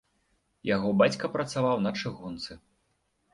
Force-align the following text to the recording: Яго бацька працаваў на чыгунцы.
Яго 0.75 0.93
бацька 1.01 1.29
працаваў 1.35 1.77
на 1.85 1.91
чыгунцы. 2.01 2.51